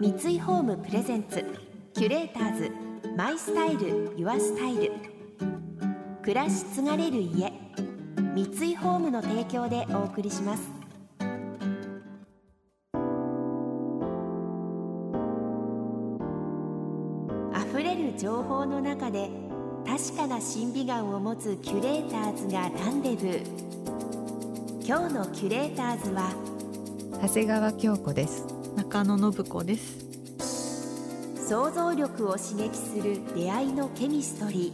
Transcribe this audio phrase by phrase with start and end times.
[0.00, 1.44] 三井ホームプレゼンツ
[1.92, 2.70] キュレーターズ
[3.16, 4.92] マイスタイルユアスタイル。
[6.22, 7.52] 暮らし継がれる家
[8.32, 10.70] 三井ホームの提供でお送りします。
[17.72, 19.28] 溢れる情報の中で
[19.84, 24.86] 確かな審美眼を持つキュレーターズがランデブー。
[24.86, 26.32] 今日のキュレーターズは
[27.20, 28.57] 長谷川京子です。
[28.78, 30.06] 中野信子です。
[31.48, 34.72] 想像力を刺激する出会いのケミストリ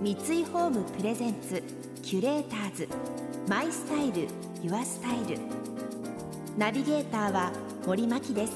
[0.00, 0.16] ー。
[0.26, 1.62] 三井ホームプレゼンツ
[2.02, 2.88] キュレーターズ。
[3.46, 4.28] マイスタイル
[4.62, 5.38] ユアスタイル。
[6.56, 7.52] ナビゲーターは
[7.86, 8.52] 森牧です。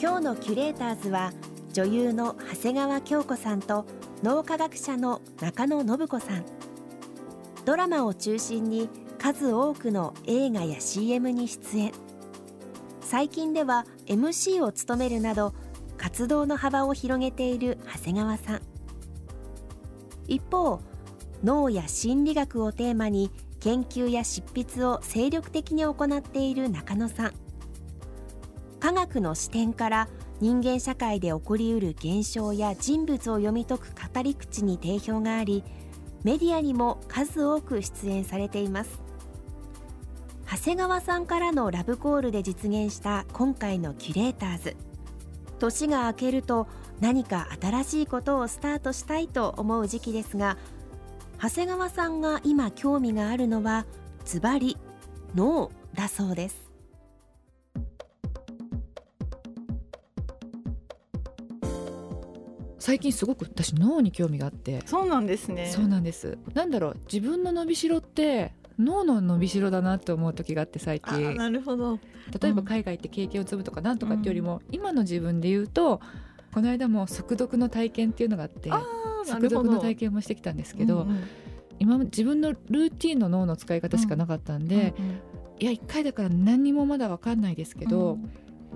[0.00, 1.34] 今日のキュレーターズは
[1.74, 3.84] 女優の長谷川京子さんと
[4.22, 6.59] 脳科学者の中野信子さん。
[7.64, 8.88] ドラマを中心に
[9.18, 11.92] 数多くの映画や CM に出演。
[13.02, 15.52] 最近では MC を務めるなど
[15.98, 18.62] 活動の幅を広げている長谷川さん。
[20.26, 20.80] 一方
[21.44, 23.30] 脳や心理学をテーマに
[23.60, 27.32] 研究や執筆を精力的に行っている中野さん。
[28.78, 30.08] 科学の視点から
[30.40, 35.62] 人間社会で起こりうる現象や人物を読み解く語り口に定評があり
[36.24, 39.00] メディアにも数多く出演されています。
[40.50, 44.76] 長谷川さんからのラブコールで実現した今回のキュレーターズ。
[45.60, 46.66] 年が明けると
[47.00, 50.56] 何か新しいことをスタートしたいと思う時期ですが
[51.40, 53.86] 長谷川さんが今興味があるのは
[54.24, 54.76] ズバリ
[55.34, 56.69] 脳だそうです。
[62.90, 64.82] 最近すごく私脳に興味があって。
[64.84, 65.70] そうなんですね。
[65.72, 66.38] そうなんです。
[66.54, 72.00] なんだろう自分の伸びしろって脳の伸びしろだなって思う時があって最あ近なるほど。
[72.40, 76.00] 例えば海外行って経験を積むとかなんとかっていうよりも、今の自分で言うと
[76.52, 78.70] この間も速読の体験っていうのがあって
[79.24, 81.22] 速読の体験もしてきたんですけど、うんうん。
[81.78, 85.20] 今自分のルーティンの脳の使い方しかなかったんで、うんうん。
[85.60, 88.18] いや1回だから何にもまだ分かんないですけど、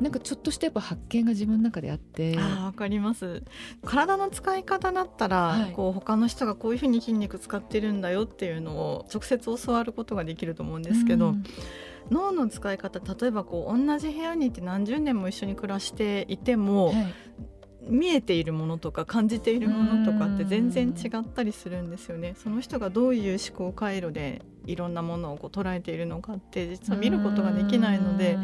[0.01, 2.37] なんかちょっとしたやっぱ発見が自分の中であって。
[2.37, 3.43] あーわかります。
[3.85, 5.73] 体の使い方だったら、はい。
[5.73, 11.45] こう他の人がこういうふうに筋肉使ってるんだよっていうのを直接教わることができると思うんですけど、うん。
[12.11, 17.15] 脳の使い方例えばこう同じ部屋にいて何十年も一緒に暮らしていても、はい。
[17.87, 22.35] 見えているものとか感じているものとかって全然違ったりするんですよね。
[22.43, 28.39] その人がどういう思考回路でいろんなものをこう捉えているのかって実は見ることができないので。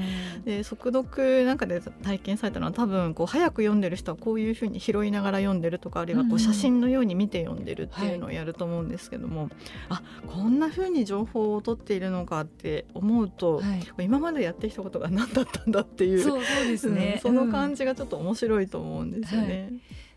[0.45, 9.51] で速読なんかで体験されたのは多分こう早く読んでる人はこういうふうに拾いながら読んでるとかあるいはこう写真のように見て読んでるっていうのをやると思うんですけども、
[9.89, 14.05] あこんなふうに情報を取っているのかって思うと、はい。
[14.05, 19.73] 今までやってきたことが何だったんだっていうそうですね、うんその感じ、じがちょっと面白いと思うんですよね。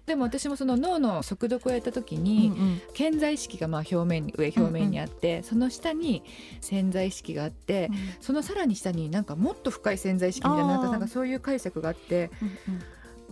[0.05, 2.81] でも私もその脳の速読をやった時うんに、うん。
[2.93, 6.23] 潜在意識がまあ表面に上表面にあって、その下に
[6.61, 12.81] 潜在意識があって、そのさらに下になんかもっと深い潜在意識みたいななんかそういう解釈があってうん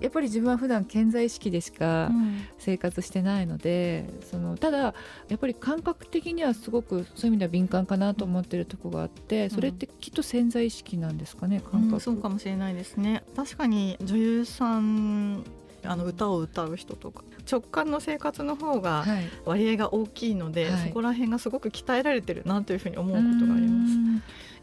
[0.01, 2.41] やっぱり自分は普段潜在意識でしかうん。
[2.57, 4.93] 生活してないのでそのただや
[5.35, 13.23] っぱり感覚的にはすごくそういう意味では敏感かなと思ってるとこがあってそれってきっと潜在意識なんですかね感覚、うんそうかもしれないですね。
[13.35, 15.43] 確かに女優さん
[15.83, 23.93] あの歌を歌う人とか直感の生活の方がはい割合が大きいので、はいそこら辺がすごく鍛えられてるなというふうに思うことがあります。
[23.93, 23.99] す。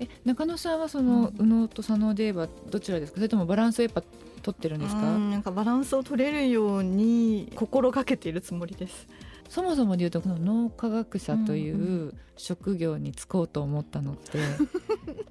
[0.01, 3.17] え中野さんはその右脳と左脳で言えばどちらですか？
[3.19, 4.03] それともバランスをやっぱ
[4.43, 5.03] 取ってるんですか？
[5.03, 9.07] うんなんかバランスを取れるように心がけているつもりです。
[9.49, 14.39] そもそもで言うとこの脳科学者というんう職業に就こうと思ったのって、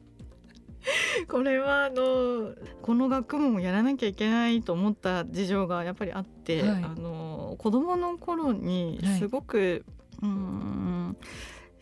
[1.29, 2.53] これはあの
[2.87, 6.83] この学問をやらなきゃいけないと思った事情がやっぱりあって、はい。
[6.85, 9.83] あの子供の頃にはいすごく、
[10.21, 11.17] うーん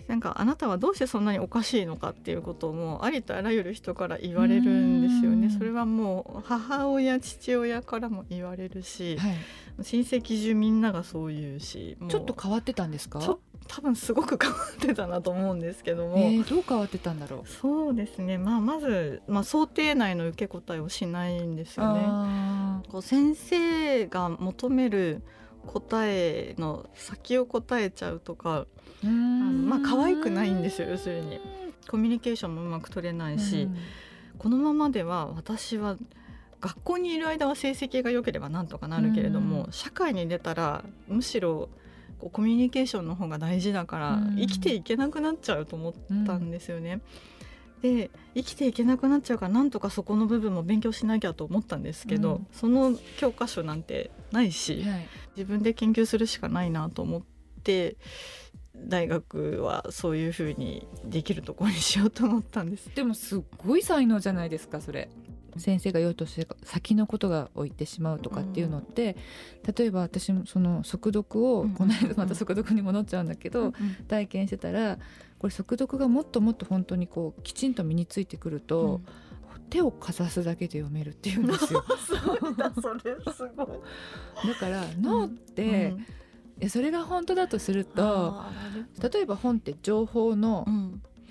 [0.07, 5.49] なんかあなたはどうしてそんなにおかしいのかっていうことをもうありとあらゆる人から言われるんですようんね。
[5.49, 9.35] それはもう母親父親からも言われるし、はい、
[9.81, 13.19] 親戚中みんながそう言うしちょっと変わってたんですか？
[13.67, 16.17] 多分すごく変わってたなと思うんですけども。
[16.17, 17.49] えーどう変わってたんだろう？
[17.49, 22.03] そうですね、まあ、まず、まあ、想定内の受け答えをしないんですよね。
[22.05, 25.23] あこう先生が求める
[25.65, 28.65] 答えの先を答えちゃうとか
[29.03, 31.39] あのんまあ可愛くないんですよ要するに。
[31.87, 33.77] コミュニケーションもうまく取れないし、うん。
[34.37, 35.97] このままでは私は
[36.61, 39.71] 学校にいる間は成績が良ければなんとかなるけれども、うん。
[39.71, 41.69] 社会に出たらむしろ
[42.19, 44.35] こうコミュニケーションの方が大事だから、うん。
[44.37, 45.93] 生きていけなくなっちゃうと思っ
[46.25, 47.01] たんですよね。
[47.81, 57.21] で生きていけなくなっちゃうからなんとかそこの部分も勉強しなきゃと思ったんですけど、うんその教科書なんてないし、はい自分で研究するしかないなと思っ
[57.63, 57.97] て
[58.75, 62.89] 大学はそういうふうにできるところにしようと思ったんです。
[62.95, 65.09] でもすっごい才能じゃないですかそれ。
[65.57, 69.15] 先生が良いとして先のことが置いてしまうとかっていうのって、
[69.75, 73.73] 例えば私もその速読を、うんこの間また速読に戻っちゃうんだけど、
[74.07, 74.97] 体験してたら
[75.39, 79.01] これ速読がもっともっと本当にこうきちんと身についてくると、
[79.69, 81.83] 手をかざすだけで読めるっていうんですよ。
[82.07, 84.47] そうだそれすごい。
[84.47, 85.93] だから脳って、
[86.69, 88.41] それが本当だとすると
[89.13, 90.84] 例えば本って情報のうん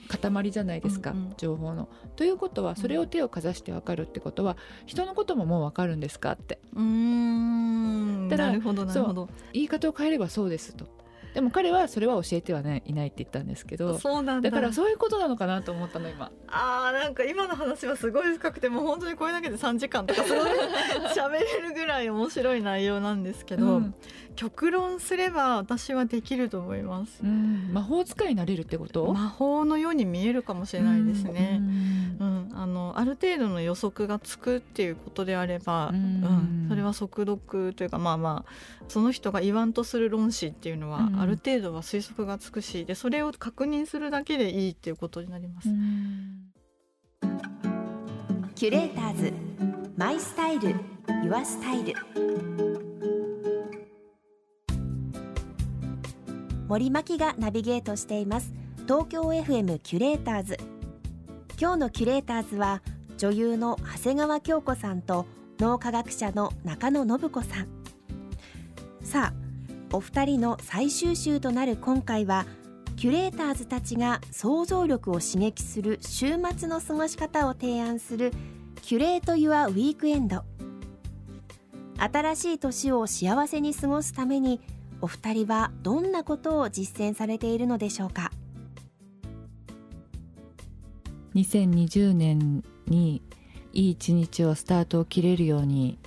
[0.05, 1.35] 塊じゃないですか、うんうん。
[1.37, 1.89] 情報の。
[2.17, 4.57] ということはそれを手をかざして分かるってことは
[4.87, 6.59] 人のことももう分かるんですかって。
[6.75, 8.29] うーん。
[8.29, 9.29] なるほどなるほど。
[9.53, 10.87] 言い方を変えればそうですと。
[11.35, 14.51] でも彼はそれは教えてはないいないって言ったんですけどそうなんだ。
[14.51, 16.31] だからそういうことなのかなと思ったの今。
[16.47, 23.95] あーなんか今の話はすごい深くてもう本当にこれだけで3時間とか喋れるぐらい面白い内容なんですけど、うん。
[24.37, 27.21] 極論すれば私はできると思います。
[27.23, 27.71] うん。
[27.73, 29.13] 魔法使いになれるってこと？
[29.13, 32.27] 魔法のように見えるかもしれないですね、うん。
[32.27, 35.97] うんあのある程度の予測がつくっていうことであれば、うん。
[35.97, 38.51] うんそれは速読というかまあまあ
[38.89, 41.21] その人が言わんとする論旨っていうのは、うん。
[41.21, 45.69] ある程度は推測がつくしでそれを確認するだけでいいっていうことになります。
[45.69, 46.51] うん。
[48.55, 49.33] キュレーターズ
[49.97, 50.75] マイスタイル
[51.25, 51.95] ユアスタイル。
[56.67, 58.53] 森牧がナビゲートしています。
[58.85, 60.59] 東京 FM キュレーターズ
[61.61, 62.83] 今日のキュレーターズは
[63.17, 65.27] 女優の長谷川京子さんと
[65.61, 67.69] 脳科学者の中野信子さん。
[69.01, 72.47] さあお二人の最終週となる今回は
[72.97, 78.33] キュレーターズたちが想像力を刺激する週末の過ごし方を提案する
[78.83, 80.43] キュレート・ユア・ウィークエンド。
[81.97, 84.61] 新しい年を幸せに過ごすために
[85.01, 88.33] お二人はどんなことを実践されているのでしょうか？
[91.35, 93.23] 2020年に
[93.73, 95.99] いい一日をスタートを切れるように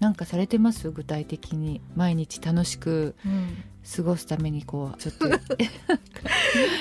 [0.00, 3.64] なんかされてます具体的に毎日楽しくうん
[3.96, 5.28] 過ごすためにこうちょっと。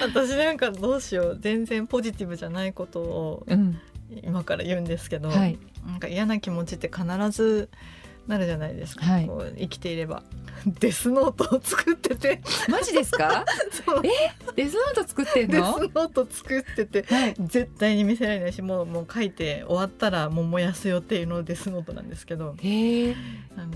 [0.04, 1.38] 私なんかどうしよう。
[1.40, 3.80] 全然ポジティブじゃないことをうん。
[4.24, 5.58] 今から言うんですけど、はい。
[5.86, 7.70] なんか嫌な気持ちって必ず
[8.28, 9.26] なるじゃないですか、はい。
[9.26, 10.24] こう生きていれば。
[10.80, 12.42] デスノートを作ってて。
[12.68, 13.46] マジですか？
[13.72, 14.02] そう。
[14.56, 17.36] デスノート作ってんデスのノート作っててはい。
[17.40, 22.56] 絶対に見せられないしもうもう書いて終わったらもう燃やす予定のデスノートなんですけど。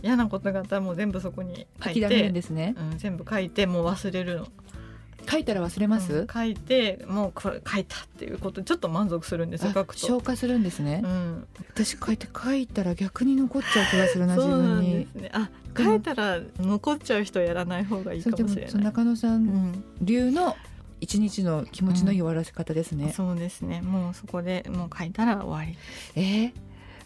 [0.04, 2.02] 嫌なことがあったらもう全部そこに書いて、
[2.50, 2.76] ね。
[2.78, 4.48] うん、全部書いてもう忘れるの。
[5.30, 10.08] 書いたら忘れます、うん書いてもうこれ書いたっていうことにちょっと満足するんですよあ書くと。
[10.08, 15.32] 消化するんですね、うん、私書いて書いたら逆に残っちゃう気がするな自分にですね。
[15.34, 18.76] あ書いたら残っちゃう人はやらない方がいいかもしれない。
[18.76, 20.56] 中野さうんん、流の
[21.00, 23.82] 一日の気持ちのいい終わらせ方ですね、そうですね。
[23.82, 25.78] もうそこでもう書いたら終わり。
[26.16, 26.52] えー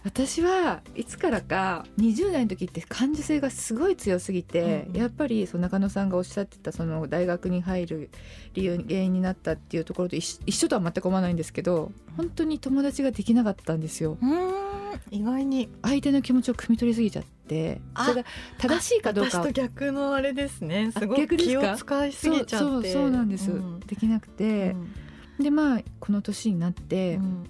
[0.05, 8.09] 私はいつからか20代の時って感受性がすごい強すぎて、うんやっぱりその中野さんがおっしゃってたその大学に入る
[8.53, 14.17] 理由原因になったっていうところと一緒とは全く思わないんですけど本当に友達ができなかったんですよ。
[14.21, 14.65] うん
[15.11, 15.69] 意外に。
[15.81, 19.39] 相手の気持ちを汲み取りすぎちゃってあそれが正しいかどうか。
[19.39, 20.91] 私と逆のあれですね。
[20.91, 22.57] すごあ逆い気を使いすぎちゃって。
[22.57, 23.79] そうそうそうなんです、うん。
[23.81, 24.75] できなくて、
[25.39, 27.49] でまあこの年になって、うん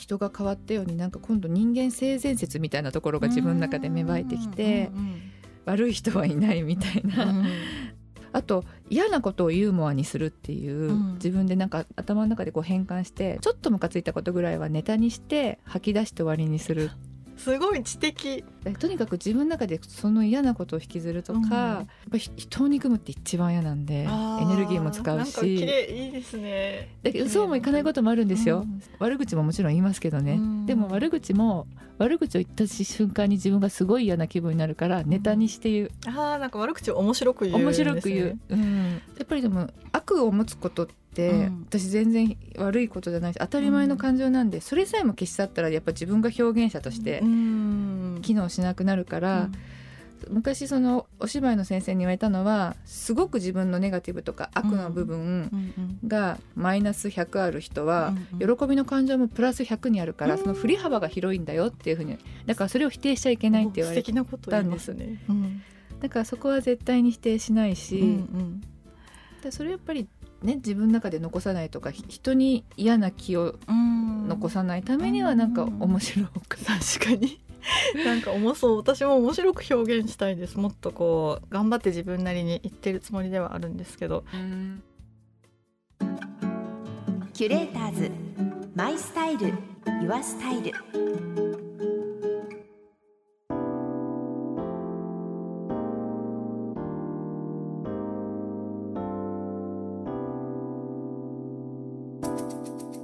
[0.00, 5.22] 人が変わったようになんか今度人間性善説みたいなところが自分の中で芽生えてきてうん
[5.66, 7.44] 悪い人はいないみたいな、
[8.32, 11.14] あと嫌なことをユーモアにするっていう、うん。
[11.14, 16.90] 自分でなんか頭の中でこう変換してちょっとムカついたことぐらいはネタにして吐き出して終わりにする
[17.42, 18.44] すごい知的。
[18.66, 21.48] えとにかく自分の中でその嫌なことを引きずるとか、うん。
[21.48, 24.04] やっぱひ人を憎むって一番嫌なんでエ
[24.44, 26.96] ネルギーも使うなんか綺し麗いいですね。
[27.02, 28.82] だけどそうもいかないこともあるんですよ、うん。
[28.98, 30.66] 悪口ももちろん言いますけどね、うん。
[30.66, 31.66] でも悪口も
[31.98, 37.72] 悪口を言った瞬間に自分がすごい嫌な気分になるからネタにして言う、ああなんか悪口を面白く言うん面。
[37.74, 41.66] 白く言う、うん、やっぱりでも悪を持つことって、うん。
[41.68, 48.18] 私全然悪いことじゃないし当たり前の感情なんで、それさえも消し去ったらやっぱ自分が表現者としてうん。
[48.22, 49.48] 機能しなくなるから、
[50.28, 55.74] 昔そのお芝居の先生に言われたのはすごく自分のネガティブとか悪の部分うん。
[56.02, 56.08] うん。
[56.08, 58.56] がマイナス100ある人は、うんうん。
[58.56, 60.40] 喜びの感情もプラス100にあるから、うん。
[60.40, 65.22] その振り幅が広いんだよっていうふうにだからそれを否定しちゃいけないって言われて素敵なこと言いますね。
[65.28, 65.62] うん。
[66.00, 68.60] だからそこは絶対に否定しないし、うんうん。
[69.42, 70.06] でそれやっぱり
[70.42, 74.00] ね自分の中で残さないとかひ人に嫌な気をうん。
[74.30, 77.40] 残さないためにはなんか面白く、確かに。
[78.06, 78.76] なんか重そう。
[78.78, 80.58] 私も面白く表現したいです。
[80.58, 84.24] もっとこう頑張って自分なりに言ってるつもりではあるんですけど。
[87.34, 88.10] キュレーターズ。
[88.74, 89.52] マイスタイル。
[90.02, 91.49] ユアスタイル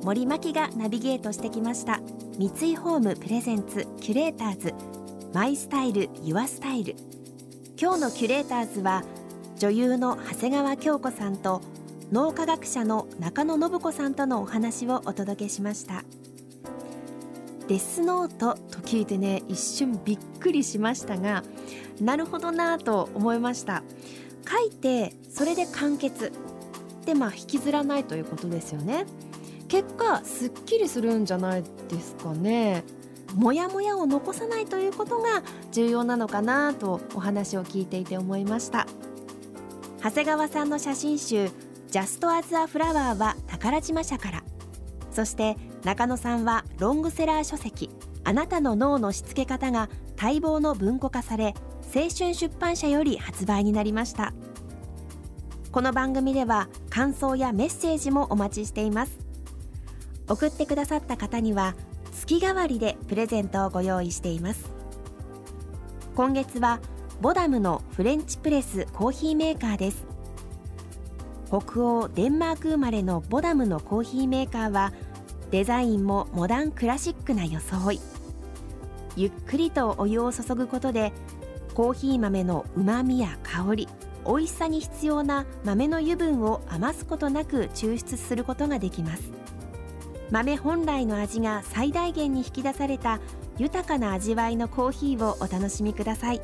[0.06, 2.00] 森牧がナビゲートしてきました。
[2.38, 4.72] 三井ホームプレゼンツキュレーターズ。
[5.34, 6.94] マイスタイルユアスタイル。
[7.76, 9.02] 今日のキュレーターズは
[9.58, 11.60] 女優の長谷川京子さんと
[12.12, 16.04] 脳科学者の中野信子さんとのお話をお届けしました。
[17.66, 21.42] デスノートと聞いてね一瞬びっくりしましたが
[22.00, 23.82] なるほどなぁと思いました。
[24.48, 26.30] 書いてそれで完結。
[27.04, 29.04] でまあ引きずらないということですよね。
[29.68, 32.84] 結果すっきりするんじゃないですかね。
[33.34, 35.42] モヤモヤを残さないということが
[35.72, 38.86] 重要なのかなとお話を聞いていて思いました。
[40.02, 41.50] 長谷川さんの写真集
[41.90, 44.44] 「ジャスト・アズ・ア・フラワー」は宝島社から。
[45.10, 47.90] そして中野さんはロングセラー書籍
[48.24, 49.88] 「あなたの脳のしつけ方」が
[50.20, 51.54] 待望の文庫化され
[51.94, 54.32] 青春出版社より発売になりました。
[55.72, 59.25] この番組では感想やメッセージもお待ちしています。
[60.28, 61.74] 送ってくださった方には
[62.12, 64.70] 月替わりでプレゼントをご用意しています。
[66.14, 66.80] 今月は
[67.20, 70.04] ボダムのフレンチプレスコーヒーメーカーです。
[71.48, 74.92] 北欧デンマーク生まれのボダムのコーヒーメーカーは
[75.50, 78.00] デザインもモダンクラシックな装い。
[79.16, 81.12] ゆっくりとお湯を注ぐことで
[81.74, 83.88] コーヒー豆のうまみや香り
[84.26, 89.30] 美味しさに必要な豆の油分を余すことなく抽出することができます。
[90.30, 93.20] 豆本来の味が最大限に引き出された
[93.58, 96.40] 豊かな味わいのコーヒーをお楽しみください。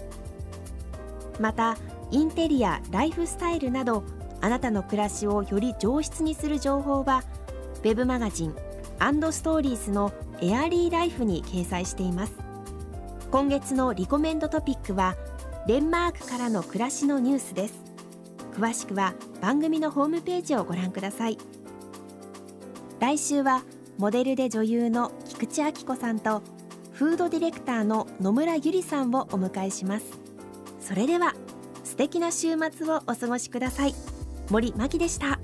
[1.40, 1.76] また
[2.10, 4.04] インテリアライフスタイルなど
[4.40, 7.22] あなたの暮らしをより上質にする情報は
[7.82, 12.34] ウェブマガジンストーリーズのエアリーライフに掲載しています。
[13.30, 15.16] 今月のリコメンドトピックは
[15.66, 17.74] デンマークからの暮らしのニュースです。
[18.54, 21.38] 詳しくは番組のホームページをご覧ください。
[23.00, 23.62] 来週は
[23.98, 26.42] モデルで女優の菊池亜希子さんと
[26.92, 30.06] フードディレクターの野村ゆりさんをお迎えします。
[30.80, 31.34] それでは
[31.84, 33.94] 素敵な週末をお過ごしください。
[34.50, 35.38] 森真希でした。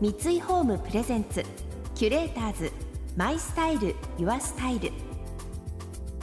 [0.00, 1.42] 三井ホームプレゼンツ
[1.94, 2.70] キュレーターズ
[3.16, 4.92] マイスタイルユアスタイル。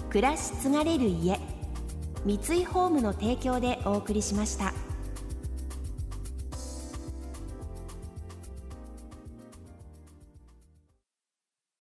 [0.10, 1.40] 暮らし継がれる家
[2.24, 4.74] 三井ホームの提供でお送りしました。